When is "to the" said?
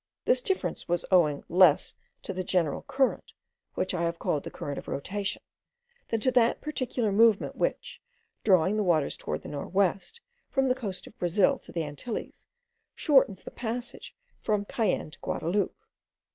2.23-2.43, 11.59-11.83